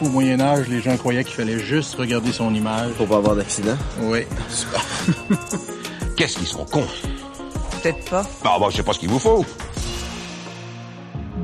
[0.00, 2.92] Au Moyen Âge, les gens croyaient qu'il fallait juste regarder son image.
[2.92, 3.76] Pour pas avoir d'accident.
[4.02, 4.20] Oui.
[6.16, 6.86] Qu'est-ce qu'ils sont cons?
[7.82, 8.22] Peut-être pas.
[8.42, 9.44] Bah, bah, je sais pas ce qu'il vous faut.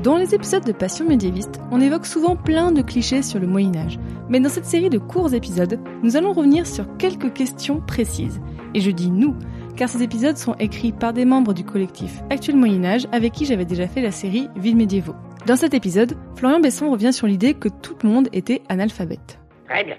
[0.01, 3.75] Dans les épisodes de Passion médiéviste, on évoque souvent plein de clichés sur le Moyen
[3.75, 3.99] Âge.
[4.29, 8.39] Mais dans cette série de courts épisodes, nous allons revenir sur quelques questions précises.
[8.73, 9.35] Et je dis nous,
[9.75, 13.45] car ces épisodes sont écrits par des membres du collectif Actuel Moyen Âge avec qui
[13.45, 15.15] j'avais déjà fait la série Villes médiévaux.
[15.45, 19.39] Dans cet épisode, Florian Besson revient sur l'idée que tout le monde était analphabète.
[19.69, 19.97] Très bien.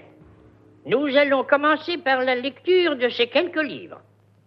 [0.85, 3.99] Nous allons commencer par la lecture de ces quelques livres.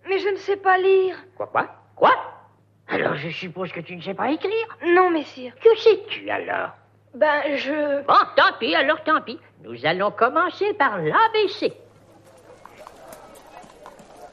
[0.09, 1.16] Mais je ne sais pas lire.
[1.37, 1.69] Quoi, quoi?
[1.97, 2.11] Quoi?
[2.89, 5.55] Alors je suppose que tu ne sais pas écrire Non, messire.
[5.63, 6.71] Que sais-tu alors?
[7.15, 8.02] Ben, je...
[8.07, 9.38] Bon, tant pis, alors tant pis.
[9.65, 11.73] Nous allons commencer par l'ABC.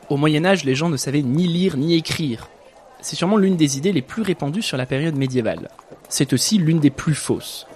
[0.09, 2.47] Au Moyen Âge, les gens ne savaient ni lire ni écrire.
[3.01, 5.69] C'est sûrement l'une des idées les plus répandues sur la période médiévale.
[6.09, 7.67] C'est aussi l'une des plus fausses.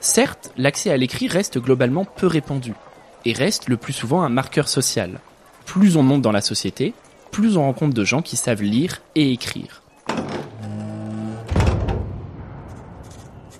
[0.00, 2.74] Certes, l'accès à l'écrit reste globalement peu répandu,
[3.24, 5.18] et reste le plus souvent un marqueur social.
[5.64, 6.92] Plus on monte dans la société,
[7.32, 9.82] plus on rencontre de gens qui savent lire et écrire.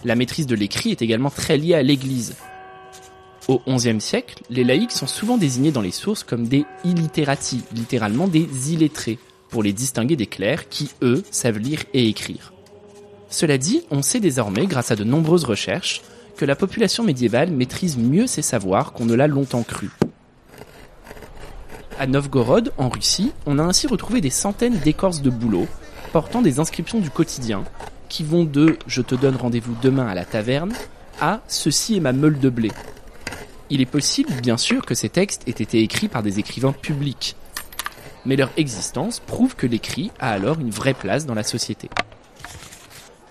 [0.04, 2.36] La maîtrise de l'écrit est également très liée à l'Église.
[3.48, 8.28] Au XIe siècle, les laïcs sont souvent désignés dans les sources comme des illiterati, littéralement
[8.28, 12.52] des illettrés, pour les distinguer des clercs qui, eux, savent lire et écrire.
[13.28, 16.02] Cela dit, on sait désormais, grâce à de nombreuses recherches,
[16.36, 19.90] que la population médiévale maîtrise mieux ses savoirs qu'on ne l'a longtemps cru.
[21.98, 25.66] À Novgorod, en Russie, on a ainsi retrouvé des centaines d'écorces de bouleaux
[26.12, 27.64] portant des inscriptions du quotidien
[28.08, 30.72] qui vont de Je te donne rendez-vous demain à la taverne
[31.20, 32.70] à Ceci est ma meule de blé.
[33.70, 37.36] Il est possible, bien sûr, que ces textes aient été écrits par des écrivains publics,
[38.24, 41.88] mais leur existence prouve que l'écrit a alors une vraie place dans la société.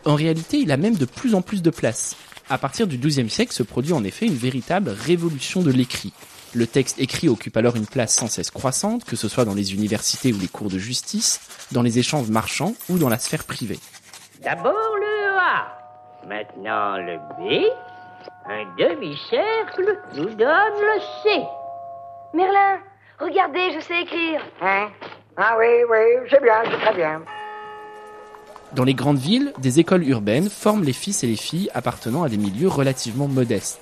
[0.05, 2.15] En réalité, il a même de plus en plus de place.
[2.47, 6.13] À partir du XIIe siècle se produit en effet une véritable révolution de l'écrit.
[6.53, 9.73] Le texte écrit occupe alors une place sans cesse croissante, que ce soit dans les
[9.73, 13.79] universités ou les cours de justice, dans les échanges marchands ou dans la sphère privée.
[14.44, 17.65] D'abord le A, maintenant le B.
[18.47, 21.41] Un demi-cercle nous donne le C.
[22.35, 22.79] Merlin,
[23.19, 24.41] regardez, je sais écrire.
[24.61, 24.89] Hein?
[25.35, 27.23] Ah oui, oui, c'est bien, c'est très bien.
[28.75, 32.30] Dans les grandes villes, des écoles urbaines forment les fils et les filles appartenant à
[32.30, 33.80] des milieux relativement modestes.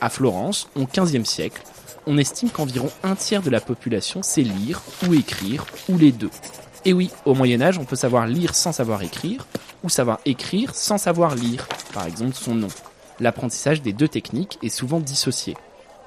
[0.00, 1.60] À Florence, au XVe siècle,
[2.06, 6.30] on estime qu'environ un tiers de la population sait lire ou écrire, ou les deux.
[6.84, 9.48] Et oui, au Moyen Âge, on peut savoir lire sans savoir écrire,
[9.82, 12.68] ou savoir écrire sans savoir lire, par exemple son nom.
[13.18, 15.56] L'apprentissage des deux techniques est souvent dissocié.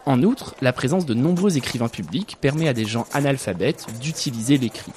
[0.05, 4.93] En outre, la présence de nombreux écrivains publics permet à des gens analphabètes d'utiliser l'écrit.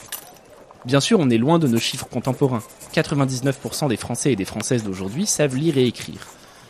[0.84, 2.62] Bien sûr, on est loin de nos chiffres contemporains.
[2.94, 6.27] 99% des Français et des Françaises d'aujourd'hui savent lire et écrire.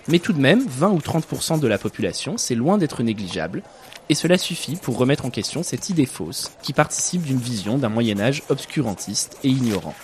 [0.09, 3.63] Mais tout de même, 20 ou 30% de la population, c'est loin d'être négligeable,
[4.09, 7.91] et cela suffit pour remettre en question cette idée fausse qui participe d'une vision d'un
[7.91, 9.95] Moyen Âge obscurantiste et ignorant.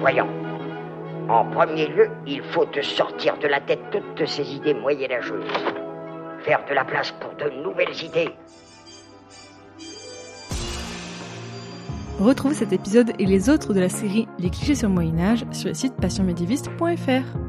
[0.00, 0.28] Voyons.
[1.30, 5.44] En premier lieu, il faut te sortir de la tête toutes ces idées moyenâgeuses.
[6.44, 8.30] Faire de la place pour de nouvelles idées.
[12.18, 15.68] Retrouvez cet épisode et les autres de la série Les clichés sur Moyen Âge sur
[15.68, 17.47] le site passionmédiéviste.fr.